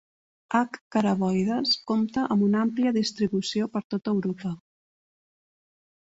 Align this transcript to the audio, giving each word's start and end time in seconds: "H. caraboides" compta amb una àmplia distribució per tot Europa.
"H. 0.59 0.77
caraboides" 0.93 1.73
compta 1.91 2.23
amb 2.35 2.45
una 2.45 2.63
àmplia 2.67 2.93
distribució 2.95 3.67
per 3.75 3.81
tot 3.95 4.09
Europa. 4.13 4.53